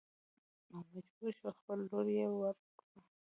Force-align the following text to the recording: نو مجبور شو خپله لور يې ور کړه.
نو 0.69 0.77
مجبور 0.91 1.31
شو 1.39 1.49
خپله 1.57 1.83
لور 1.89 2.07
يې 2.17 2.27
ور 2.39 2.57
کړه. 2.77 2.95